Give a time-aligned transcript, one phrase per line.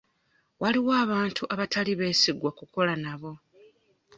[0.61, 3.31] Waliwo abantu abatali beesigwa kukola nabo.